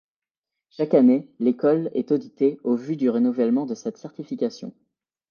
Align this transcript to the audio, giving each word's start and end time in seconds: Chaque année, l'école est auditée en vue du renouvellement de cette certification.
Chaque 0.71 0.95
année, 0.95 1.29
l'école 1.39 1.91
est 1.93 2.11
auditée 2.11 2.59
en 2.63 2.73
vue 2.73 2.95
du 2.95 3.07
renouvellement 3.11 3.67
de 3.67 3.75
cette 3.75 3.97
certification. 3.99 4.73